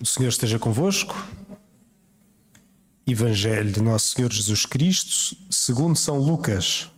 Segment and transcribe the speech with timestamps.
[0.00, 1.12] O Senhor esteja convosco.
[3.04, 6.88] Evangelho de Nosso Senhor Jesus Cristo, segundo São Lucas.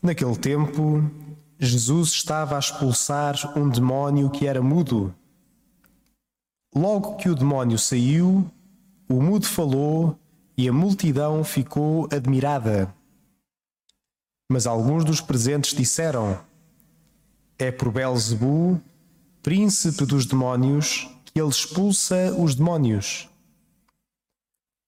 [0.00, 1.10] Naquele tempo,
[1.58, 5.12] Jesus estava a expulsar um demónio que era mudo.
[6.72, 8.48] Logo que o demónio saiu,
[9.08, 10.16] o mudo falou
[10.56, 12.94] e a multidão ficou admirada.
[14.48, 16.38] Mas alguns dos presentes disseram:
[17.58, 18.80] É por Belzebu,
[19.42, 23.28] príncipe dos demónios, que ele expulsa os demónios.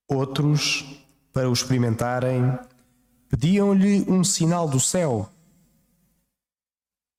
[0.08, 0.84] Outros,
[1.32, 2.58] para o experimentarem,
[3.28, 5.28] pediam-lhe um sinal do céu.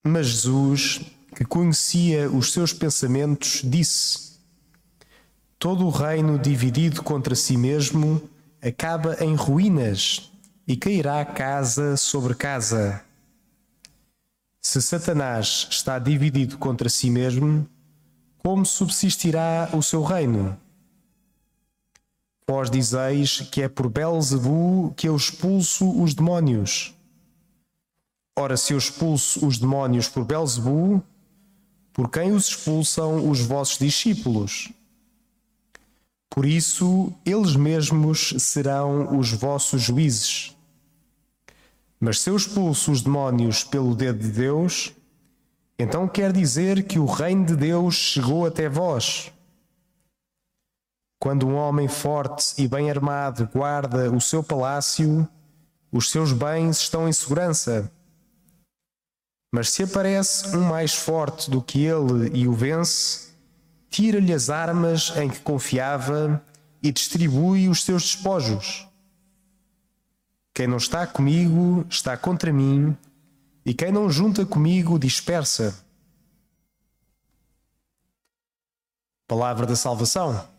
[0.05, 1.01] Mas Jesus,
[1.35, 4.39] que conhecia os seus pensamentos, disse:
[5.59, 8.21] Todo o reino dividido contra si mesmo
[8.61, 10.31] acaba em ruínas
[10.67, 13.06] e cairá casa sobre casa.
[14.69, 17.65] Se Satanás está dividido contra si mesmo,
[18.39, 20.57] como subsistirá o seu reino?
[22.45, 26.93] Vós dizeis que é por Belzebu que eu expulso os demónios.
[28.37, 31.01] Ora, se eu expulso os demónios por Belzebu,
[31.93, 34.69] por quem os expulsam os vossos discípulos?
[36.29, 40.56] Por isso, eles mesmos serão os vossos juízes.
[41.99, 44.93] Mas se eu expulso os demónios pelo dedo de Deus,
[45.79, 49.31] então quer dizer que o reino de Deus chegou até vós.
[51.19, 55.27] Quando um homem forte e bem armado guarda o seu palácio,
[55.91, 57.91] os seus bens estão em segurança.
[59.51, 63.29] Mas se aparece um mais forte do que ele e o vence,
[63.89, 66.43] tira-lhe as armas em que confiava
[66.83, 68.86] e distribui os seus despojos.
[70.57, 72.97] Quem não está comigo está contra mim,
[73.63, 75.85] e quem não junta comigo dispersa.
[79.27, 80.49] Palavra da salvação.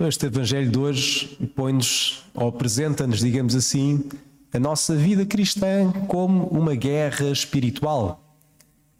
[0.00, 4.08] Este Evangelho de hoje põe-nos, ou apresenta-nos, digamos assim,
[4.52, 8.25] a nossa vida cristã como uma guerra espiritual,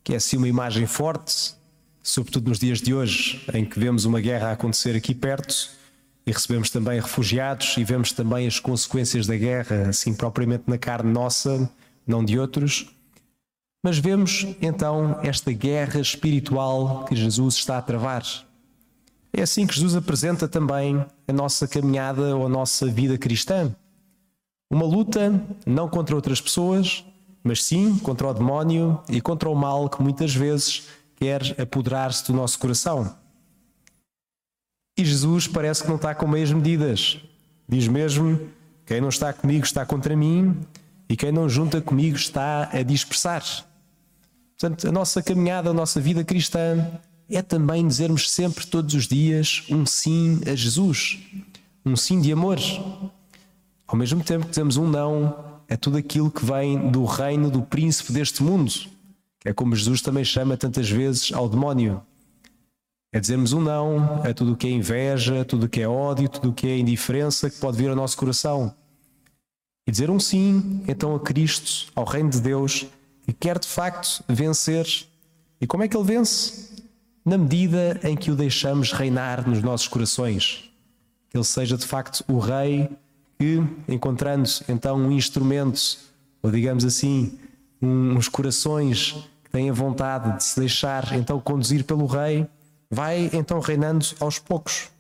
[0.06, 1.56] que é assim uma imagem forte
[2.00, 5.69] sobretudo nos dias de hoje, em que vemos uma guerra acontecer aqui perto
[6.25, 11.11] e recebemos também refugiados e vemos também as consequências da guerra, assim propriamente na carne
[11.11, 11.69] nossa,
[12.06, 12.94] não de outros.
[13.83, 18.23] Mas vemos então esta guerra espiritual que Jesus está a travar.
[19.33, 23.75] É assim que Jesus apresenta também a nossa caminhada ou a nossa vida cristã.
[24.71, 25.33] Uma luta
[25.67, 27.05] não contra outras pessoas,
[27.47, 32.33] mas sim contra o demónio e contra o mal que muitas vezes quer apoderar-se do
[32.33, 33.17] nosso coração.
[34.99, 37.21] E Jesus parece que não está com meias medidas.
[37.69, 38.41] Diz mesmo:
[38.85, 40.56] quem não está comigo está contra mim,
[41.09, 43.45] e quem não junta comigo está a dispersar.
[44.59, 46.99] Portanto, a nossa caminhada, a nossa vida cristã
[47.31, 51.19] é também dizermos sempre, todos os dias, um sim a Jesus,
[51.85, 52.59] um sim de amor.
[53.87, 57.62] Ao mesmo tempo que dizemos um não a tudo aquilo que vem do reino do
[57.62, 58.72] príncipe deste mundo
[59.47, 62.03] é como Jesus também chama tantas vezes ao demónio.
[63.12, 66.28] É dizermos um não a tudo o que é inveja, tudo o que é ódio,
[66.28, 68.75] tudo o que é indiferença que pode vir ao nosso coração.
[69.87, 72.87] E dizer um sim, então, a Cristo, ao Reino de Deus,
[73.22, 74.84] que quer de facto vencer.
[75.60, 76.75] E como é que ele vence?
[77.25, 80.69] Na medida em que o deixamos reinar nos nossos corações.
[81.31, 82.91] Que ele seja de facto o Rei
[83.39, 85.99] que, encontrando então um instrumento,
[86.43, 87.39] ou digamos assim,
[87.81, 92.47] uns corações tem a vontade de se deixar então conduzir pelo rei,
[92.91, 94.91] vai então reinando aos poucos.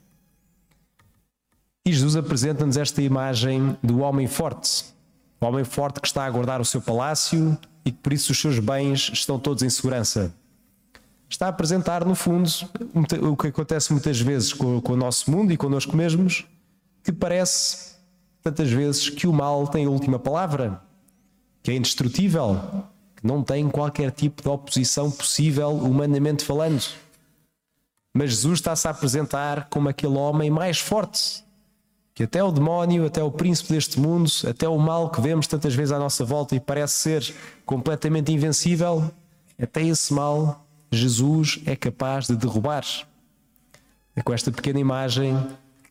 [1.84, 4.84] E Jesus apresenta-nos esta imagem do homem forte,
[5.40, 8.40] o homem forte que está a guardar o seu palácio e que por isso os
[8.40, 10.34] seus bens estão todos em segurança.
[11.28, 12.48] Está a apresentar, no fundo,
[13.30, 16.46] o que acontece muitas vezes com, com o nosso mundo e connosco mesmos,
[17.02, 17.95] que parece
[18.46, 20.80] tantas vezes que o mal tem a última palavra,
[21.64, 22.60] que é indestrutível,
[23.16, 26.80] que não tem qualquer tipo de oposição possível, humanamente falando.
[28.14, 31.44] Mas Jesus está-se a apresentar como aquele homem mais forte,
[32.14, 35.74] que até o demónio, até o príncipe deste mundo, até o mal que vemos tantas
[35.74, 37.34] vezes à nossa volta e parece ser
[37.64, 39.10] completamente invencível,
[39.60, 42.84] até esse mal Jesus é capaz de derrubar.
[44.14, 45.36] É com esta pequena imagem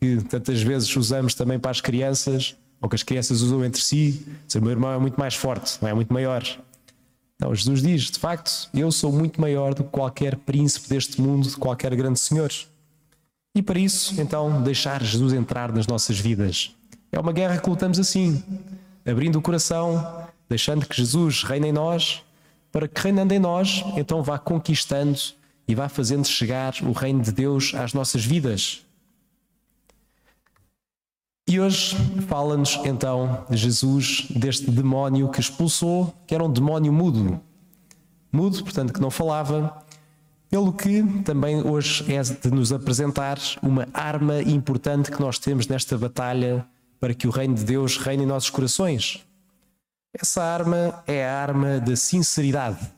[0.06, 4.24] que tantas vezes usamos também para as crianças, ou que as crianças usam entre si,
[4.54, 6.42] o meu irmão é muito mais forte, não é muito maior.
[7.40, 11.48] Não, Jesus diz: de facto, eu sou muito maior do que qualquer príncipe deste mundo,
[11.48, 12.50] de qualquer grande senhor.
[13.54, 16.74] E para isso, então, deixar Jesus entrar nas nossas vidas,
[17.10, 18.42] É uma guerra que lutamos assim,
[19.04, 22.22] abrindo o coração, deixando que Jesus reine em nós,
[22.70, 25.18] para que reinando em nós, então vá conquistando
[25.66, 28.85] e vá fazendo chegar o reino de Deus às nossas vidas.
[31.48, 31.94] E hoje
[32.26, 37.40] fala-nos então Jesus deste demónio que expulsou, que era um demónio mudo.
[38.32, 39.80] Mudo, portanto, que não falava,
[40.50, 45.96] pelo que também hoje é de nos apresentar uma arma importante que nós temos nesta
[45.96, 46.66] batalha
[46.98, 49.24] para que o reino de Deus reine em nossos corações.
[50.12, 52.92] Essa arma é a arma da sinceridade.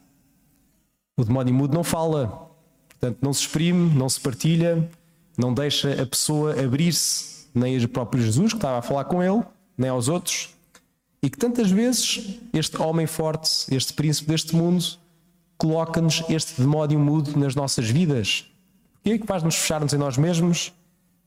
[1.19, 2.51] O demónio mudo não fala,
[2.89, 4.89] portanto, não se exprime, não se partilha,
[5.37, 9.43] não deixa a pessoa abrir-se, nem o próprio Jesus, que estava a falar com ele,
[9.77, 10.51] nem aos outros,
[11.23, 14.85] e que tantas vezes este homem forte, este príncipe deste mundo,
[15.57, 18.47] coloca-nos este demónio mudo nas nossas vidas.
[19.01, 20.73] O que é faz-nos fecharmos em nós mesmos?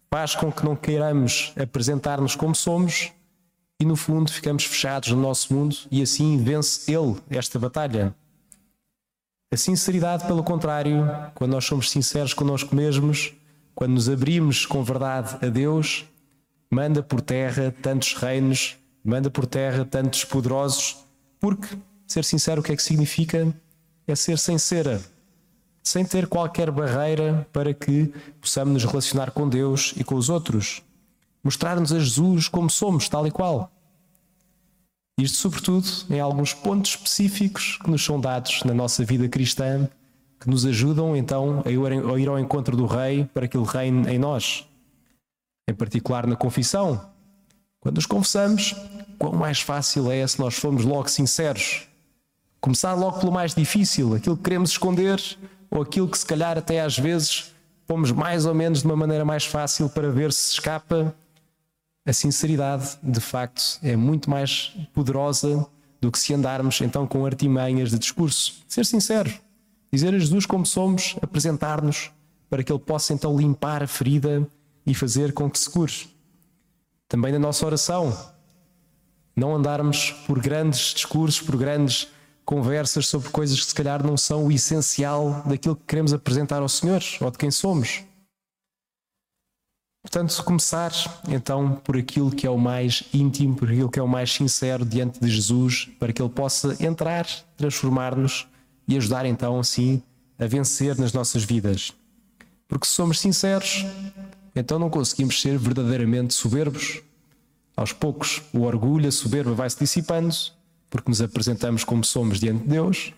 [0.10, 3.12] Faz com que não queiramos apresentar-nos como somos
[3.80, 8.16] e, no fundo, ficamos fechados no nosso mundo e assim vence ele esta batalha.
[9.54, 13.34] A sinceridade, pelo contrário, quando nós somos sinceros connosco mesmos,
[13.82, 16.06] quando nos abrimos com verdade a Deus,
[16.70, 20.98] manda por terra tantos reinos, manda por terra tantos poderosos,
[21.40, 21.68] porque
[22.06, 23.52] ser sincero o que é que significa?
[24.06, 25.02] é ser sincera,
[25.82, 30.84] sem ter qualquer barreira para que possamos nos relacionar com Deus e com os outros.
[31.44, 33.72] Mostrar-nos a Jesus como somos, tal e qual.
[35.18, 39.90] Isto, sobretudo, em alguns pontos específicos que nos são dados na nossa vida cristã,
[40.42, 44.20] que nos ajudam então a ir ao encontro do Rei para que Ele reine em
[44.20, 44.68] nós.
[45.70, 47.10] Em particular na confissão.
[47.80, 48.76] Quando nos confessamos,
[49.18, 51.88] quão mais fácil é se nós formos logo sinceros
[52.62, 55.20] Começar logo pelo mais difícil, aquilo que queremos esconder
[55.72, 57.56] ou aquilo que se calhar até às vezes
[57.88, 61.16] pomos mais ou menos de uma maneira mais fácil para ver se escapa.
[62.06, 65.66] A sinceridade, de facto, é muito mais poderosa
[66.00, 68.62] do que se andarmos então com artimanhas de discurso.
[68.68, 69.32] Ser sincero,
[69.92, 72.12] dizer a Jesus como somos, apresentar-nos
[72.50, 74.48] para que Ele possa então limpar a ferida
[74.86, 76.10] e fazer com que se cure.
[77.08, 78.18] Também na nossa oração,
[79.36, 82.08] não andarmos por grandes discursos, por grandes
[82.46, 86.70] conversas sobre coisas que se calhar não são o essencial daquilo que queremos apresentar ao
[86.70, 88.04] Senhor ou de quem somos.
[90.02, 90.92] Portanto, começar
[91.30, 94.84] então por aquilo que é o mais íntimo, por aquilo que é o mais sincero
[94.84, 98.48] diante de Jesus, para que Ele possa entrar, transformar-nos
[98.88, 100.02] e ajudar então assim
[100.40, 101.94] a vencer nas nossas vidas.
[102.68, 103.86] Porque se somos sinceros,
[104.56, 107.02] então não conseguimos ser verdadeiramente soberbos.
[107.76, 110.36] Aos poucos, o orgulho, a soberba vai se dissipando
[110.92, 113.14] porque nos apresentamos como somos diante de Deus,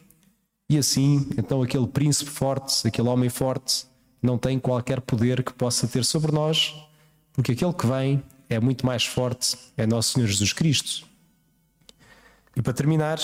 [0.70, 3.86] e assim, então, aquele príncipe forte, aquele homem forte,
[4.22, 6.74] não tem qualquer poder que possa ter sobre nós,
[7.34, 11.06] porque aquele que vem é muito mais forte, é nosso Senhor Jesus Cristo.
[12.56, 13.18] E para terminar,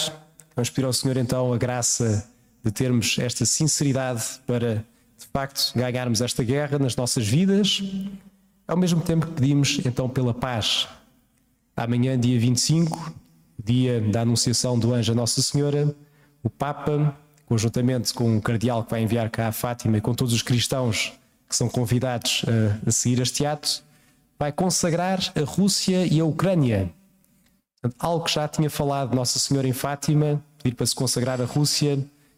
[0.60, 2.28] vamos pedir ao Senhor então a graça
[2.62, 4.86] de termos esta sinceridade para,
[5.18, 7.82] de facto, ganharmos esta guerra nas nossas vidas,
[8.68, 10.86] ao mesmo tempo que pedimos então pela paz.
[11.78, 13.14] Amanhã, dia 25,
[13.64, 15.96] dia da Anunciação do Anjo a Nossa Senhora,
[16.44, 20.34] o Papa, conjuntamente com o cardeal que vai enviar cá a Fátima e com todos
[20.34, 21.14] os cristãos
[21.48, 22.44] que são convidados
[22.86, 23.82] a, a seguir este ato,
[24.38, 26.92] vai consagrar a Rússia e a Ucrânia.
[27.98, 31.94] Algo que já tinha falado Nossa Senhora em Fátima, pedir para se consagrar a Rússia,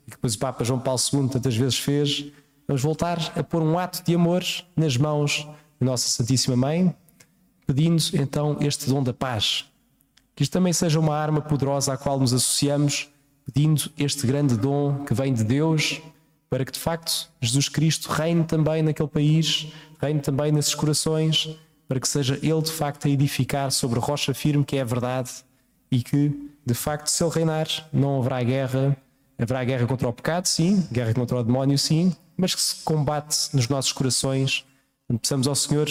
[0.06, 2.26] e que depois o Papa João Paulo II tantas vezes fez,
[2.68, 4.44] vamos voltar a pôr um ato de amor
[4.76, 5.48] nas mãos
[5.80, 6.96] de Nossa Santíssima Mãe,
[7.66, 9.66] pedindo então este dom da paz,
[10.36, 13.10] que isto também seja uma arma poderosa à qual nos associamos,
[13.46, 16.02] pedindo este grande dom que vem de Deus,
[16.50, 21.58] para que de facto Jesus Cristo reine também naquele país, reine também nesses corações,
[21.92, 24.86] para que seja Ele de facto a edificar sobre a rocha firme que é a
[24.86, 25.30] verdade
[25.92, 28.96] e que de facto, se Ele reinar, não haverá guerra.
[29.38, 33.50] Haverá guerra contra o pecado, sim, guerra contra o demónio, sim, mas que se combate
[33.54, 34.64] nos nossos corações.
[35.22, 35.90] Peçamos ao Senhor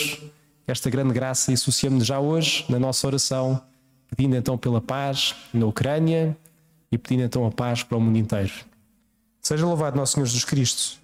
[0.67, 3.61] esta grande graça e associamos-nos já hoje na nossa oração
[4.17, 6.35] pedindo então pela paz na Ucrânia
[6.91, 8.53] e pedindo então a paz para o mundo inteiro.
[9.43, 10.99] Seja louvado nosso Senhor Jesus Cristo.